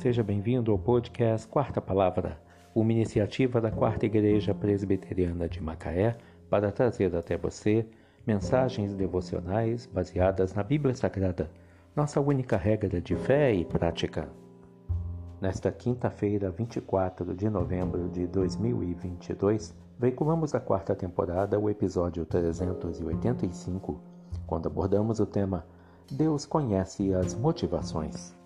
Seja 0.00 0.22
bem-vindo 0.22 0.72
ao 0.72 0.78
podcast 0.78 1.46
Quarta 1.46 1.78
Palavra, 1.78 2.40
uma 2.74 2.90
iniciativa 2.90 3.60
da 3.60 3.70
Quarta 3.70 4.06
Igreja 4.06 4.54
Presbiteriana 4.54 5.46
de 5.46 5.62
Macaé 5.62 6.16
para 6.48 6.72
trazer 6.72 7.14
até 7.14 7.36
você 7.36 7.86
mensagens 8.26 8.94
devocionais 8.94 9.84
baseadas 9.84 10.54
na 10.54 10.62
Bíblia 10.62 10.94
Sagrada, 10.94 11.50
nossa 11.94 12.18
única 12.18 12.56
regra 12.56 12.98
de 12.98 13.14
fé 13.14 13.52
e 13.52 13.62
prática. 13.62 14.26
Nesta 15.38 15.70
quinta-feira, 15.70 16.50
24 16.50 17.34
de 17.34 17.50
novembro 17.50 18.08
de 18.08 18.26
2022, 18.26 19.76
veiculamos 19.98 20.54
a 20.54 20.60
quarta 20.60 20.94
temporada, 20.94 21.58
o 21.58 21.68
episódio 21.68 22.24
385, 22.24 24.00
quando 24.46 24.66
abordamos 24.66 25.20
o 25.20 25.26
tema 25.26 25.66
Deus 26.10 26.46
conhece 26.46 27.12
as 27.12 27.34
motivações. 27.34 28.39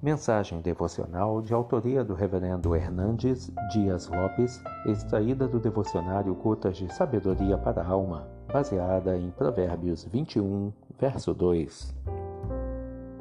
Mensagem 0.00 0.60
devocional 0.60 1.42
de 1.42 1.52
autoria 1.52 2.04
do 2.04 2.14
Reverendo 2.14 2.76
Hernandes 2.76 3.50
Dias 3.72 4.06
Lopes, 4.06 4.62
extraída 4.86 5.48
do 5.48 5.58
devocionário 5.58 6.32
Gotas 6.36 6.76
de 6.76 6.88
Sabedoria 6.94 7.58
para 7.58 7.82
a 7.82 7.88
Alma, 7.88 8.28
baseada 8.46 9.18
em 9.18 9.28
Provérbios 9.32 10.04
21, 10.04 10.72
verso 11.00 11.34
2. 11.34 11.96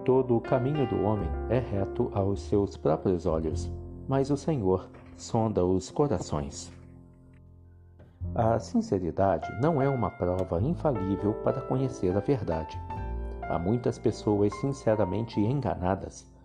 Todo 0.06 0.38
o 0.38 0.40
caminho 0.40 0.88
do 0.88 1.02
homem 1.02 1.28
é 1.50 1.58
reto 1.58 2.12
aos 2.14 2.44
seus 2.44 2.78
próprios 2.78 3.26
olhos, 3.26 3.72
mas 4.08 4.30
o 4.30 4.38
Senhor 4.38 4.88
sonda 5.16 5.66
os 5.66 5.90
corações. 5.90 6.72
A 8.36 8.60
sinceridade 8.60 9.52
não 9.60 9.82
é 9.82 9.90
uma 9.90 10.12
prova 10.12 10.62
infalível 10.62 11.34
para 11.44 11.60
conhecer 11.60 12.16
a 12.16 12.20
verdade. 12.20 12.80
Há 13.50 13.58
muitas 13.58 13.98
pessoas 13.98 14.54
sinceramente 14.62 15.40
enganadas 15.40 16.37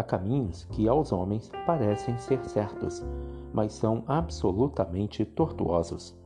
Há 0.00 0.02
caminhos 0.02 0.64
que 0.70 0.88
aos 0.88 1.12
homens 1.12 1.52
parecem 1.66 2.16
ser 2.16 2.42
certos, 2.46 3.04
mas 3.52 3.74
são 3.74 4.02
absolutamente 4.06 5.26
tortuosos. 5.26 6.18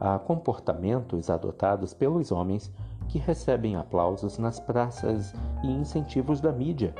Há 0.00 0.18
comportamentos 0.18 1.30
adotados 1.30 1.94
pelos 1.94 2.32
homens 2.32 2.74
que 3.08 3.16
recebem 3.16 3.76
aplausos 3.76 4.38
nas 4.38 4.58
praças 4.58 5.32
e 5.62 5.70
incentivos 5.70 6.40
da 6.40 6.50
mídia, 6.50 6.92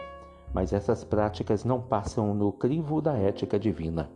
mas 0.54 0.72
essas 0.72 1.02
práticas 1.02 1.64
não 1.64 1.80
passam 1.80 2.32
no 2.34 2.52
crivo 2.52 3.02
da 3.02 3.18
ética 3.18 3.58
divina. 3.58 4.08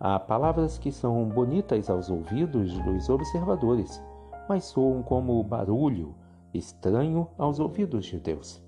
Há 0.00 0.18
palavras 0.18 0.78
que 0.78 0.90
são 0.90 1.22
bonitas 1.28 1.90
aos 1.90 2.08
ouvidos 2.08 2.72
dos 2.78 3.10
observadores, 3.10 4.02
mas 4.48 4.64
soam 4.64 5.02
como 5.02 5.44
barulho 5.44 6.14
estranho 6.54 7.28
aos 7.36 7.60
ouvidos 7.60 8.06
de 8.06 8.18
Deus. 8.18 8.66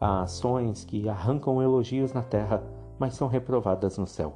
Há 0.00 0.22
ações 0.22 0.82
que 0.82 1.10
arrancam 1.10 1.60
elogios 1.60 2.14
na 2.14 2.22
terra, 2.22 2.62
mas 2.98 3.12
são 3.12 3.28
reprovadas 3.28 3.98
no 3.98 4.06
céu. 4.06 4.32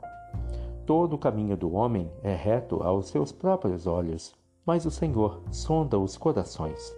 Todo 0.85 1.15
o 1.15 1.19
caminho 1.19 1.57
do 1.57 1.73
homem 1.73 2.13
é 2.23 2.35
reto 2.35 2.83
aos 2.83 3.07
seus 3.09 3.33
próprios 3.33 3.87
olhos, 3.87 4.35
mas 4.67 4.85
o 4.85 4.91
Senhor 4.91 5.41
sonda 5.51 5.99
os 5.99 6.19
corações. 6.19 6.95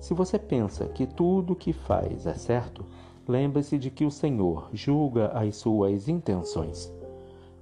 Se 0.00 0.12
você 0.12 0.40
pensa 0.40 0.88
que 0.88 1.06
tudo 1.06 1.52
o 1.52 1.56
que 1.56 1.72
faz 1.72 2.26
é 2.26 2.34
certo, 2.34 2.84
lembre-se 3.28 3.78
de 3.78 3.92
que 3.92 4.04
o 4.04 4.10
Senhor 4.10 4.68
julga 4.72 5.28
as 5.28 5.54
suas 5.56 6.08
intenções. 6.08 6.92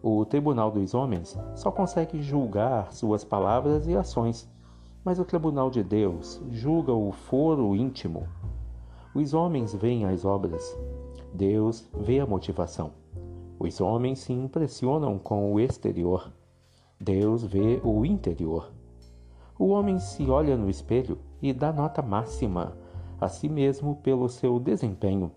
O 0.02 0.24
tribunal 0.24 0.70
dos 0.70 0.94
homens 0.94 1.38
só 1.54 1.70
consegue 1.70 2.22
julgar 2.22 2.90
suas 2.90 3.22
palavras 3.22 3.86
e 3.86 3.94
ações, 3.94 4.48
mas 5.04 5.18
o 5.18 5.26
tribunal 5.26 5.68
de 5.68 5.82
Deus 5.82 6.40
julga 6.50 6.92
o 6.92 7.12
foro 7.12 7.76
íntimo, 7.76 8.26
os 9.16 9.32
homens 9.32 9.74
veem 9.74 10.04
as 10.04 10.26
obras, 10.26 10.78
Deus 11.32 11.88
vê 11.98 12.20
a 12.20 12.26
motivação. 12.26 12.90
Os 13.58 13.80
homens 13.80 14.18
se 14.18 14.34
impressionam 14.34 15.18
com 15.18 15.54
o 15.54 15.58
exterior, 15.58 16.30
Deus 17.00 17.42
vê 17.42 17.80
o 17.82 18.04
interior. 18.04 18.70
O 19.58 19.68
homem 19.68 19.98
se 19.98 20.28
olha 20.28 20.54
no 20.54 20.68
espelho 20.68 21.16
e 21.40 21.50
dá 21.54 21.72
nota 21.72 22.02
máxima 22.02 22.76
a 23.18 23.26
si 23.26 23.48
mesmo 23.48 23.96
pelo 23.96 24.28
seu 24.28 24.60
desempenho, 24.60 25.32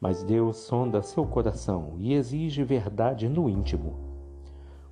mas 0.00 0.22
Deus 0.22 0.58
sonda 0.58 1.02
seu 1.02 1.26
coração 1.26 1.94
e 1.98 2.14
exige 2.14 2.62
verdade 2.62 3.28
no 3.28 3.50
íntimo. 3.50 3.92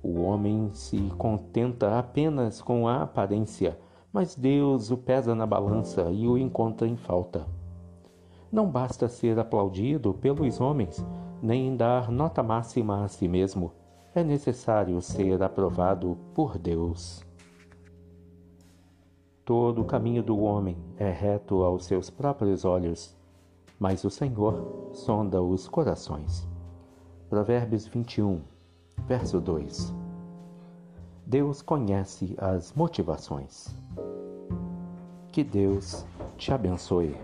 O 0.03 0.23
homem 0.23 0.69
se 0.73 0.97
contenta 1.17 1.97
apenas 1.97 2.61
com 2.61 2.85
a 2.85 3.01
aparência, 3.03 3.79
mas 4.11 4.35
Deus 4.35 4.91
o 4.91 4.97
pesa 4.97 5.33
na 5.33 5.45
balança 5.45 6.11
e 6.11 6.27
o 6.27 6.37
encontra 6.37 6.85
em 6.85 6.97
falta. 6.97 7.58
Não 8.51 8.69
basta 8.69 9.07
ser 9.07 9.37
aplaudido 9.37 10.13
pelos 10.13 10.59
homens, 10.59 11.05
nem 11.41 11.75
dar 11.77 12.11
nota 12.11 12.41
máxima 12.41 13.03
a 13.03 13.07
si 13.07 13.27
mesmo. 13.27 13.71
É 14.13 14.23
necessário 14.23 14.99
ser 15.01 15.41
aprovado 15.43 16.17
por 16.33 16.57
Deus. 16.57 17.23
Todo 19.45 19.81
o 19.81 19.85
caminho 19.85 20.23
do 20.23 20.39
homem 20.39 20.77
é 20.97 21.11
reto 21.11 21.63
aos 21.63 21.85
seus 21.85 22.09
próprios 22.09 22.65
olhos, 22.65 23.15
mas 23.79 24.03
o 24.03 24.09
Senhor 24.09 24.91
sonda 24.93 25.41
os 25.41 25.67
corações. 25.67 26.47
Provérbios 27.29 27.85
21, 27.85 28.41
verso 29.05 29.39
2. 29.39 29.93
Deus 31.25 31.61
conhece 31.61 32.35
as 32.39 32.73
motivações. 32.73 33.67
Que 35.31 35.43
Deus 35.43 36.03
te 36.37 36.51
abençoe. 36.51 37.15